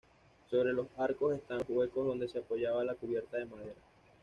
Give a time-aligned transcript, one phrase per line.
[0.49, 3.81] Sobre los arcos están los huecos donde se apoyaba la cubierta de madera.